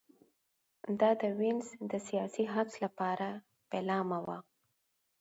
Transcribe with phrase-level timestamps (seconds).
[0.99, 3.27] دا د وینز د سیاسي حبس لپاره
[3.69, 4.37] پیلامه وه